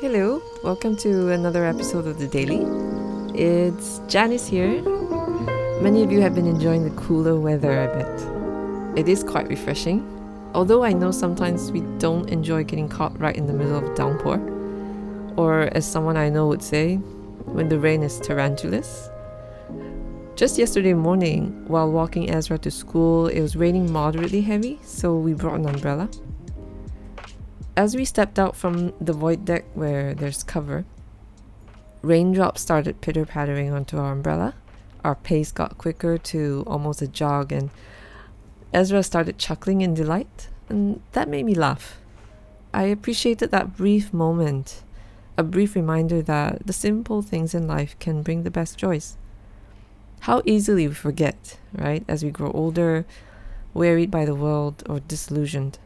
[0.00, 2.62] Hello, welcome to another episode of The Daily.
[3.34, 4.80] It's Janice here.
[5.82, 8.96] Many of you have been enjoying the cooler weather, I bet.
[8.96, 10.06] It is quite refreshing,
[10.54, 14.38] although I know sometimes we don't enjoy getting caught right in the middle of downpour.
[15.36, 16.98] Or, as someone I know would say,
[17.46, 19.10] when the rain is tarantulas.
[20.36, 25.34] Just yesterday morning, while walking Ezra to school, it was raining moderately heavy, so we
[25.34, 26.08] brought an umbrella.
[27.78, 30.84] As we stepped out from the void deck where there's cover,
[32.02, 34.54] raindrops started pitter pattering onto our umbrella.
[35.04, 37.70] Our pace got quicker to almost a jog, and
[38.74, 41.98] Ezra started chuckling in delight, and that made me laugh.
[42.74, 44.82] I appreciated that brief moment,
[45.36, 49.16] a brief reminder that the simple things in life can bring the best joys.
[50.22, 53.06] How easily we forget, right, as we grow older,
[53.72, 55.78] wearied by the world, or disillusioned.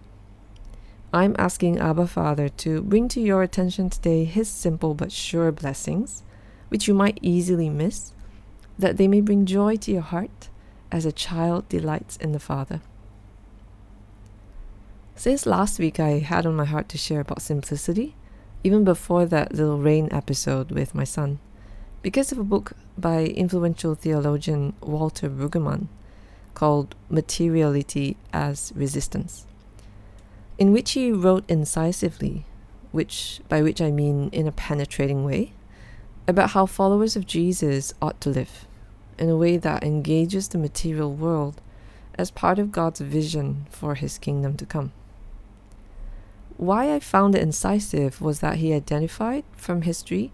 [1.14, 6.22] I'm asking Abba Father to bring to your attention today His simple but sure blessings,
[6.70, 8.12] which you might easily miss,
[8.78, 10.48] that they may bring joy to your heart
[10.90, 12.80] as a child delights in the Father.
[15.14, 18.14] Since last week, I had on my heart to share about simplicity,
[18.64, 21.40] even before that little rain episode with my son,
[22.00, 25.88] because of a book by influential theologian Walter Brueggemann
[26.54, 29.46] called Materiality as Resistance
[30.62, 32.44] in which he wrote incisively,
[32.92, 35.54] which by which I mean in a penetrating way,
[36.28, 38.64] about how followers of Jesus ought to live
[39.18, 41.60] in a way that engages the material world
[42.14, 44.92] as part of God's vision for his kingdom to come.
[46.58, 50.30] Why I found it incisive was that he identified from history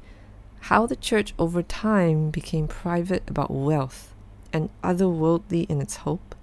[0.69, 4.15] how the church over time became private about wealth
[4.53, 6.35] and otherworldly in its hope,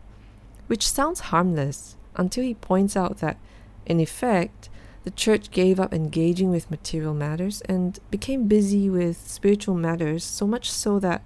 [0.66, 3.38] which sounds harmless until he points out that
[3.86, 4.69] in effect,
[5.03, 10.47] the church gave up engaging with material matters and became busy with spiritual matters, so
[10.47, 11.22] much so that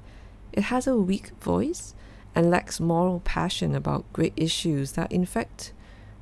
[0.52, 1.94] it has a weak voice
[2.36, 5.72] and lacks moral passion about great issues that, in fact,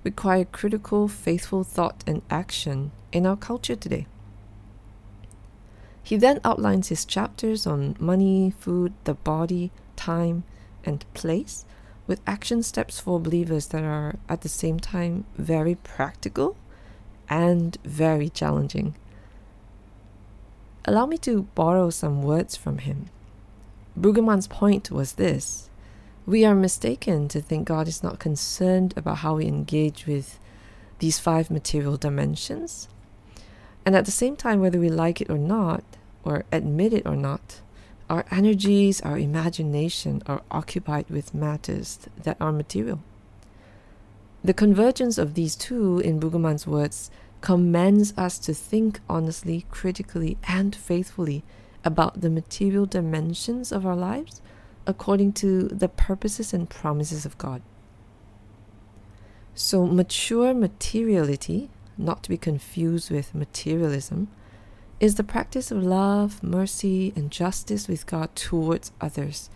[0.03, 4.05] require critical, faithful thought and action in our culture today.
[6.03, 10.43] He then outlines his chapters on money, food, the body, time,
[10.85, 11.65] and place
[12.07, 16.57] with action steps for believers that are at the same time very practical
[17.29, 18.95] and very challenging.
[20.85, 23.09] Allow me to borrow some words from him.
[23.99, 25.69] Brueggemann's point was this
[26.25, 30.39] we are mistaken to think God is not concerned about how we engage with
[30.99, 32.89] these five material dimensions.
[33.85, 35.85] And at the same time, whether we like it or not,
[36.25, 37.61] or admit it or not,
[38.09, 43.01] our energies, our imagination are occupied with matters that are material.
[44.43, 50.75] The convergence of these two, in Brueggemann's words, commands us to think honestly, critically, and
[50.75, 51.43] faithfully
[51.83, 54.41] about the material dimensions of our lives
[54.85, 57.61] according to the purposes and promises of God.
[59.53, 64.29] So, mature materiality, not to be confused with materialism,
[64.99, 69.49] is the practice of love, mercy, and justice with God towards others,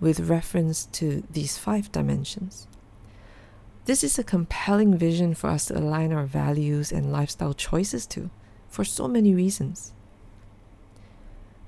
[0.00, 2.66] with reference to these five dimensions.
[3.84, 8.30] This is a compelling vision for us to align our values and lifestyle choices to,
[8.68, 9.92] for so many reasons.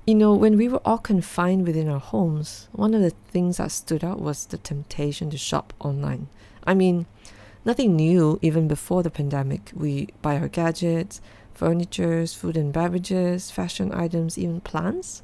[0.05, 3.71] You know, when we were all confined within our homes, one of the things that
[3.71, 6.27] stood out was the temptation to shop online.
[6.63, 7.07] I mean,
[7.65, 9.71] nothing new even before the pandemic.
[9.75, 11.21] We buy our gadgets,
[11.55, 15.23] furnitures, food and beverages, fashion items, even plants,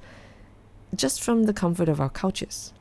[0.95, 2.73] just from the comfort of our couches.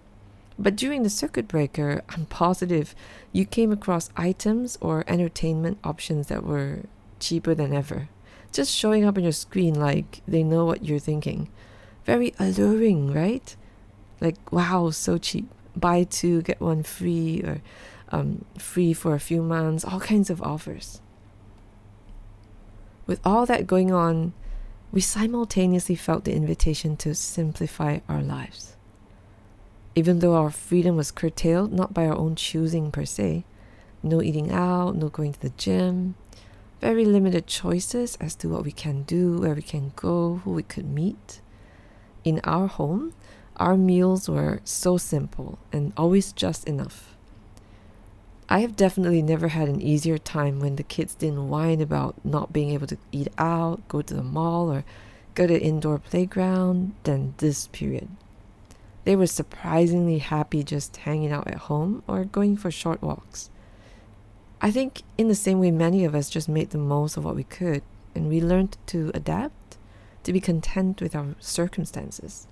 [0.59, 2.95] But during the circuit breaker, I'm positive
[3.33, 6.81] you came across items or entertainment options that were
[7.19, 8.09] cheaper than ever,
[8.53, 11.49] just showing up on your screen like they know what you're thinking.
[12.05, 13.57] Very alluring, right?
[14.21, 15.49] Like, wow, so cheap.
[15.77, 17.63] Buy two, get one free, or
[18.13, 21.01] um, free for a few months, all kinds of offers.
[23.11, 24.35] With all that going on,
[24.93, 28.77] we simultaneously felt the invitation to simplify our lives.
[29.97, 33.45] Even though our freedom was curtailed, not by our own choosing per se,
[34.01, 36.15] no eating out, no going to the gym,
[36.81, 40.63] very limited choices as to what we can do, where we can go, who we
[40.63, 41.41] could meet.
[42.23, 43.13] In our home,
[43.57, 47.17] our meals were so simple and always just enough.
[48.53, 52.53] I have definitely never had an easier time when the kids didn't whine about not
[52.53, 54.85] being able to eat out, go to the mall, or
[55.37, 58.09] go to indoor playground than this period.
[59.05, 63.51] They were surprisingly happy just hanging out at home or going for short walks.
[64.61, 67.37] I think, in the same way, many of us just made the most of what
[67.37, 67.83] we could
[68.17, 69.79] and we learned to adapt,
[70.25, 72.49] to be content with our circumstances.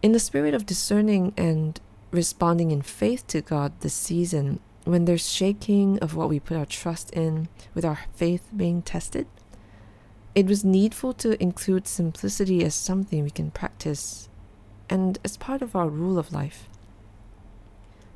[0.00, 1.80] In the spirit of discerning and
[2.12, 6.66] responding in faith to God this season, when there's shaking of what we put our
[6.66, 9.26] trust in, with our faith being tested,
[10.34, 14.28] it was needful to include simplicity as something we can practice
[14.88, 16.68] and as part of our rule of life.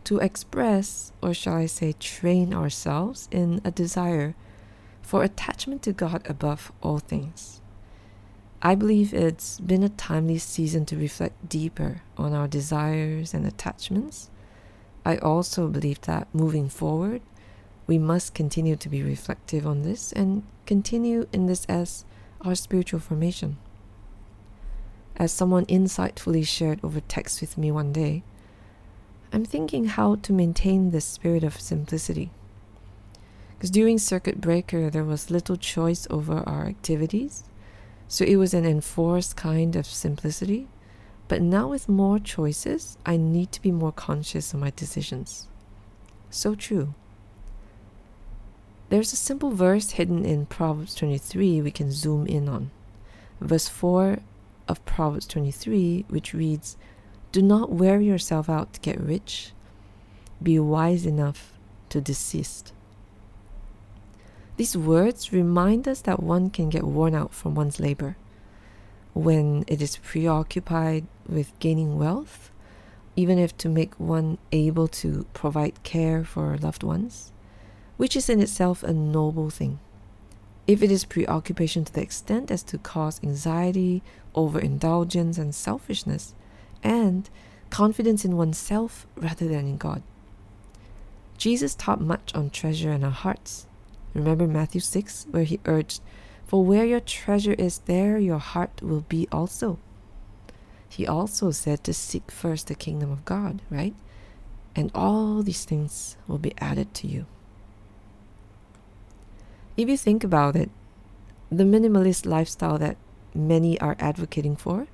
[0.04, 4.34] To express, or shall I say, train ourselves in a desire
[5.02, 7.60] for attachment to God above all things.
[8.62, 14.30] I believe it's been a timely season to reflect deeper on our desires and attachments.
[15.04, 17.22] I also believe that moving forward,
[17.86, 22.04] we must continue to be reflective on this and continue in this as
[22.40, 23.58] our spiritual formation.
[25.16, 28.22] As someone insightfully shared over text with me one day,
[29.32, 32.30] I'm thinking how to maintain this spirit of simplicity.
[33.54, 37.44] Because during circuit breaker, there was little choice over our activities.
[38.08, 40.68] So it was an enforced kind of simplicity.
[41.28, 45.48] But now, with more choices, I need to be more conscious of my decisions.
[46.30, 46.94] So true.
[48.88, 52.70] There's a simple verse hidden in Proverbs 23 we can zoom in on.
[53.40, 54.18] Verse 4
[54.68, 56.76] of Proverbs 23, which reads,
[57.32, 59.50] Do not wear yourself out to get rich,
[60.40, 61.52] be wise enough
[61.88, 62.72] to desist.
[64.56, 68.16] These words remind us that one can get worn out from one's labor
[69.12, 72.50] when it is preoccupied with gaining wealth,
[73.16, 77.32] even if to make one able to provide care for loved ones,
[77.96, 79.78] which is in itself a noble thing.
[80.66, 84.02] If it is preoccupation to the extent as to cause anxiety,
[84.34, 86.34] overindulgence, and selfishness,
[86.82, 87.28] and
[87.70, 90.02] confidence in oneself rather than in God.
[91.38, 93.66] Jesus taught much on treasure in our hearts.
[94.16, 96.00] Remember Matthew 6, where he urged,
[96.46, 99.78] For where your treasure is, there your heart will be also.
[100.88, 103.94] He also said to seek first the kingdom of God, right?
[104.74, 107.26] And all these things will be added to you.
[109.76, 110.70] If you think about it,
[111.50, 112.96] the minimalist lifestyle that
[113.34, 114.86] many are advocating for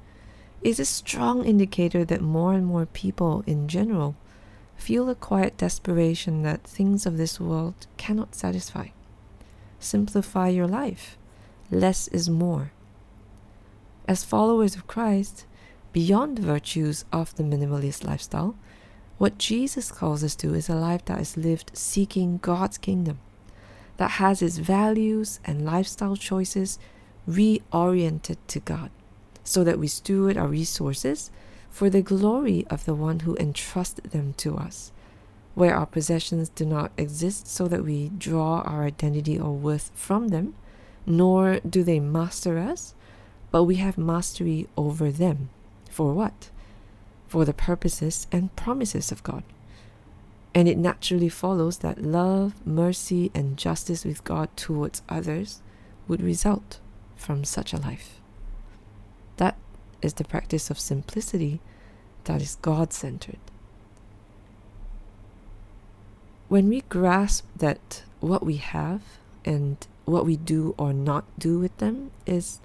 [0.63, 4.17] is a strong indicator that more and more people in general
[4.77, 8.89] feel a quiet desperation that things of this world cannot satisfy.
[9.82, 11.19] Simplify your life.
[11.69, 12.70] Less is more.
[14.06, 15.44] As followers of Christ,
[15.93, 18.55] beyond the virtues of the minimalist lifestyle,
[19.19, 23.19] what Jesus calls us to is a life that is lived seeking God's kingdom,
[23.96, 26.78] that has its values and lifestyle choices
[27.28, 28.90] reoriented to God,
[29.43, 31.32] so that we steward our resources
[31.70, 34.93] for the glory of the one who entrusted them to us
[35.54, 40.28] where our possessions do not exist so that we draw our identity or worth from
[40.28, 40.54] them,
[41.04, 42.94] nor do they master us,
[43.50, 45.50] but we have mastery over them.
[45.90, 46.50] For what?
[47.28, 49.43] For the purposes and promises of God.
[50.54, 55.62] And it naturally follows that love, mercy, and justice with God towards others
[56.08, 56.78] would result
[57.16, 58.20] from such a life.
[59.37, 59.56] That
[60.02, 61.60] is the practice of simplicity
[62.25, 63.38] that is God centered.
[66.52, 69.00] When we grasp that what we have
[69.43, 72.60] and what we do or not do with them is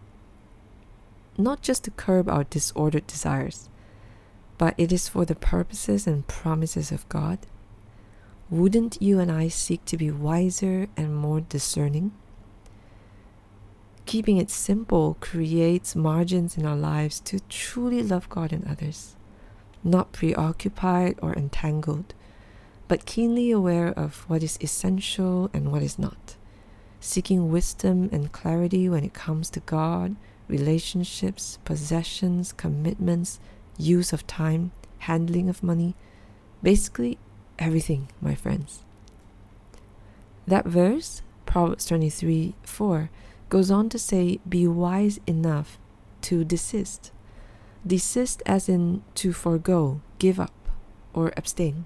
[1.37, 3.69] not just to curb our disordered desires,
[4.57, 7.39] but it is for the purposes and promises of God,
[8.49, 12.11] wouldn't you and I seek to be wiser and more discerning?
[14.05, 19.15] Keeping it simple creates margins in our lives to truly love God and others,
[19.81, 22.13] not preoccupied or entangled
[22.87, 26.35] but keenly aware of what is essential and what is not,
[26.99, 30.15] seeking wisdom and clarity when it comes to God,
[30.47, 33.39] relationships, possessions, commitments,
[33.77, 35.95] use of time, handling of money,
[36.63, 37.17] basically
[37.59, 38.83] everything, my friends.
[40.45, 43.09] That verse, Proverbs 23 4,
[43.49, 45.77] goes on to say, Be wise enough
[46.21, 47.11] to desist.
[47.85, 50.53] Desist as in to forego, give up,
[51.13, 51.85] or abstain.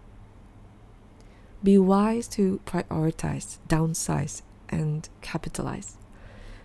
[1.64, 5.98] Be wise to prioritize, downsize, and capitalize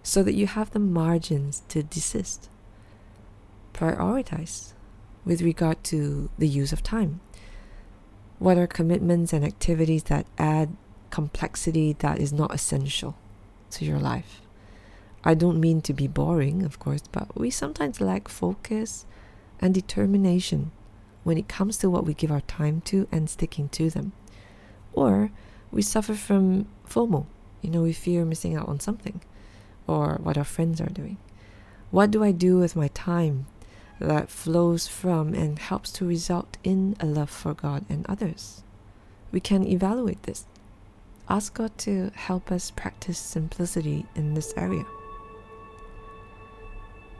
[0.03, 2.49] so that you have the margins to desist.
[3.75, 4.73] Prioritize
[5.25, 7.21] with regard to the use of time.
[8.39, 10.77] What are commitments and activities that add
[11.11, 13.17] complexity that is not essential
[13.73, 14.41] to your life?
[15.25, 19.05] I don't mean to be boring, of course, but we sometimes lack focus
[19.61, 20.71] and determination
[21.25, 24.13] when it comes to what we give our time to and sticking to them.
[24.97, 25.31] Or
[25.71, 27.27] we suffer from FOMO,
[27.61, 29.21] you know, we fear missing out on something,
[29.87, 31.19] or what our friends are doing?
[31.93, 33.47] What do I do with my time
[34.01, 38.65] that flows from and helps to result in a love for God and others?
[39.31, 40.47] We can evaluate this.
[41.29, 44.85] Ask God to help us practice simplicity in this area.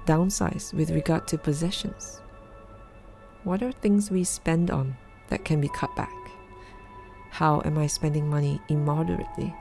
[0.07, 2.21] Downsize with regard to possessions.
[3.45, 4.97] What are things we spend on
[5.29, 6.26] that can be cut back?
[7.31, 9.55] How am I spending money immoderately?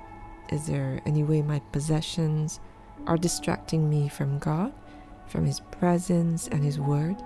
[0.50, 2.60] Is there any way my possessions
[3.08, 4.74] are distracting me from God,
[5.28, 7.18] from His presence and His Word?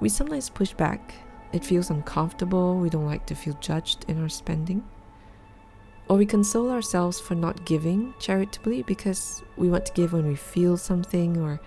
[0.00, 1.14] We sometimes push back.
[1.52, 2.76] It feels uncomfortable.
[2.78, 4.84] We don't like to feel judged in our spending.
[6.08, 10.36] Or we console ourselves for not giving charitably because we want to give when we
[10.36, 11.60] feel something or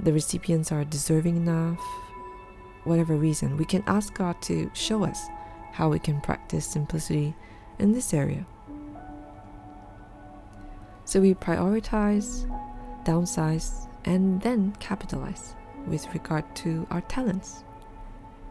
[0.00, 1.80] the recipients are deserving enough.
[2.84, 5.28] Whatever reason, we can ask God to show us
[5.72, 7.34] how we can practice simplicity
[7.78, 8.46] in this area.
[11.04, 12.46] So we prioritize,
[13.04, 15.54] downsize, and then capitalize
[15.86, 17.64] with regard to our talents.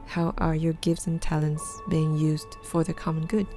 [0.05, 3.47] How are your gifts and talents being used for the common good?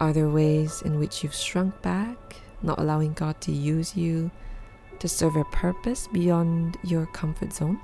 [0.00, 4.30] Are there ways in which you've shrunk back, not allowing God to use you
[4.98, 7.78] to serve a purpose beyond your comfort zone?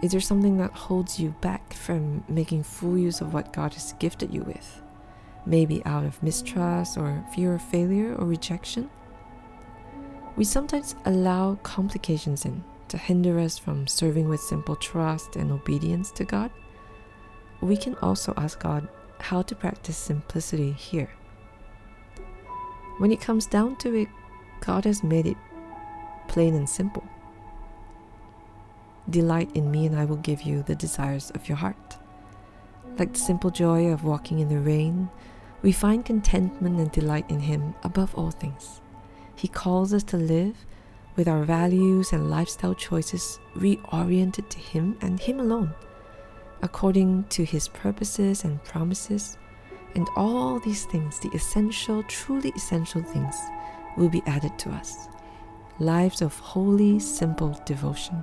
[0.00, 3.94] Is there something that holds you back from making full use of what God has
[3.98, 4.80] gifted you with?
[5.48, 8.90] maybe out of mistrust or fear of failure or rejection.
[10.36, 16.10] We sometimes allow complications in to hinder us from serving with simple trust and obedience
[16.12, 16.50] to God.
[17.60, 18.88] We can also ask God
[19.18, 21.10] how to practice simplicity here.
[22.98, 24.08] When it comes down to it,
[24.60, 25.36] God has made it
[26.28, 27.07] plain and simple.
[29.10, 31.96] Delight in me, and I will give you the desires of your heart.
[32.98, 35.08] Like the simple joy of walking in the rain,
[35.62, 38.80] we find contentment and delight in Him above all things.
[39.34, 40.66] He calls us to live
[41.16, 45.74] with our values and lifestyle choices reoriented to Him and Him alone,
[46.62, 49.36] according to His purposes and promises.
[49.94, 53.36] And all these things, the essential, truly essential things,
[53.96, 55.08] will be added to us.
[55.78, 58.22] Lives of holy, simple devotion.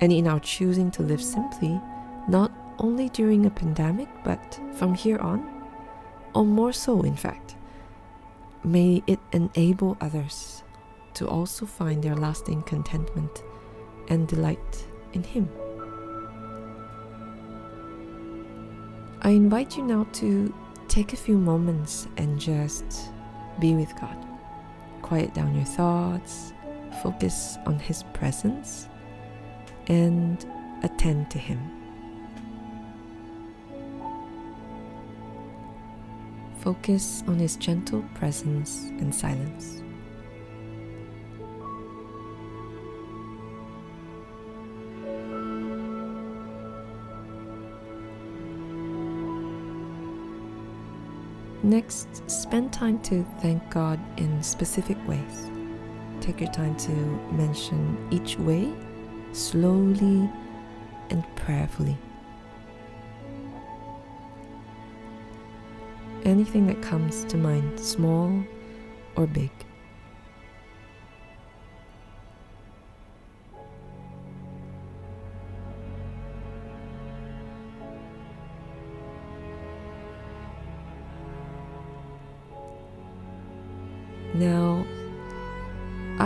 [0.00, 1.80] And in our choosing to live simply,
[2.28, 5.58] not only during a pandemic, but from here on,
[6.34, 7.56] or more so, in fact.
[8.64, 10.62] May it enable others
[11.14, 13.42] to also find their lasting contentment
[14.08, 15.48] and delight in Him.
[19.22, 20.54] I invite you now to
[20.86, 23.10] take a few moments and just
[23.60, 24.16] be with God.
[25.02, 26.52] Quiet down your thoughts,
[27.02, 28.88] focus on His presence,
[29.88, 30.46] and
[30.82, 31.58] attend to Him.
[36.60, 39.82] Focus on His gentle presence and silence.
[51.62, 55.50] Next, spend time to thank God in specific ways.
[56.20, 56.90] Take your time to
[57.32, 58.72] mention each way
[59.32, 60.28] slowly
[61.10, 61.96] and prayerfully.
[66.28, 68.44] anything that comes to mind, small
[69.16, 69.50] or big.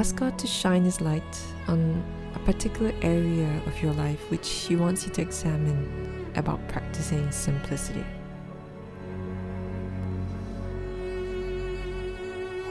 [0.03, 2.03] Ask God to shine His light on
[2.35, 8.05] a particular area of your life which He wants you to examine about practicing simplicity.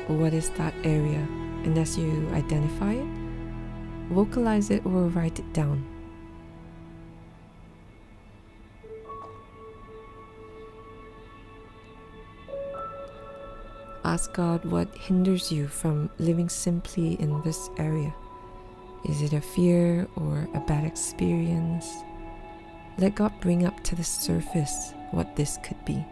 [0.08, 1.26] what is that area,
[1.64, 3.08] and as you identify it,
[4.10, 5.82] vocalize it or write it down.
[14.12, 18.14] Ask God what hinders you from living simply in this area.
[19.08, 21.88] Is it a fear or a bad experience?
[22.98, 26.04] Let God bring up to the surface what this could be.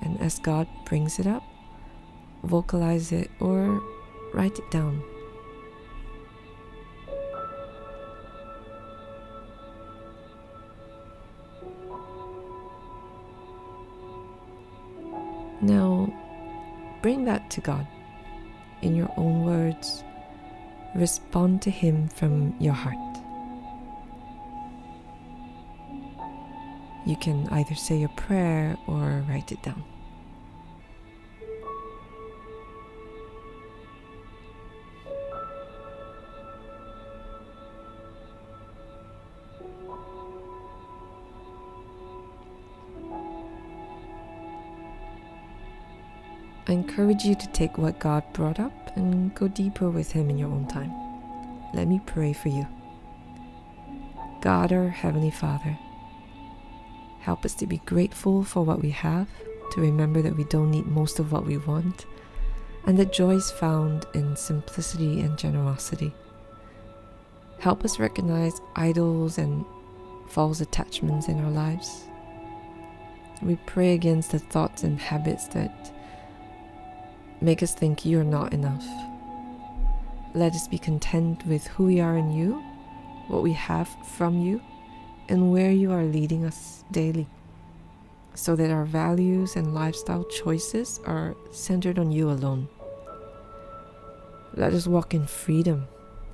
[0.00, 1.42] And as God brings it up,
[2.44, 3.82] vocalize it or
[4.32, 5.04] write it down.
[17.52, 17.86] To God
[18.82, 20.04] in your own words.
[20.94, 23.12] Respond to Him from your heart.
[27.04, 29.82] you can either say a prayer or write it down.
[46.72, 50.38] I encourage you to take what God brought up and go deeper with Him in
[50.38, 50.90] your own time.
[51.74, 52.66] Let me pray for you.
[54.40, 55.78] God, our Heavenly Father,
[57.20, 59.28] help us to be grateful for what we have,
[59.72, 62.06] to remember that we don't need most of what we want,
[62.86, 66.14] and that joy is found in simplicity and generosity.
[67.58, 69.66] Help us recognize idols and
[70.30, 72.04] false attachments in our lives.
[73.42, 75.92] We pray against the thoughts and habits that
[77.42, 78.86] make us think you're not enough.
[80.34, 82.62] Let us be content with who we are in you,
[83.26, 84.62] what we have from you,
[85.28, 87.26] and where you are leading us daily,
[88.34, 92.68] so that our values and lifestyle choices are centered on you alone.
[94.54, 95.88] Let us walk in freedom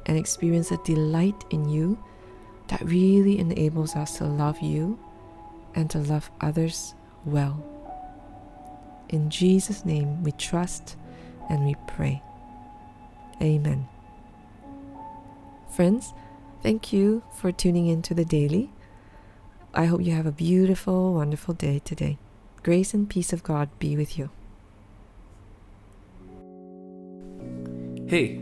[0.06, 1.98] and experience a delight in you
[2.68, 4.98] that really enables us to love you
[5.74, 7.64] and to love others well.
[9.08, 10.97] In Jesus' name we trust
[11.48, 12.22] and we pray.
[13.40, 13.88] Amen.
[15.70, 16.12] Friends,
[16.62, 18.72] thank you for tuning in to the daily.
[19.74, 22.18] I hope you have a beautiful, wonderful day today.
[22.62, 24.30] Grace and peace of God be with you.
[28.08, 28.40] Hey,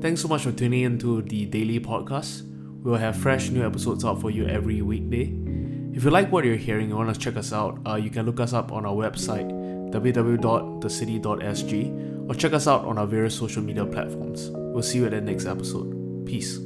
[0.00, 2.42] thanks so much for tuning in to the daily podcast.
[2.82, 5.34] We will have fresh new episodes out for you every weekday.
[5.92, 8.24] If you like what you're hearing and want to check us out, uh, you can
[8.24, 9.50] look us up on our website
[9.90, 14.50] www.thecity.sg or check us out on our various social media platforms.
[14.52, 16.24] We'll see you at the next episode.
[16.24, 16.60] Peace.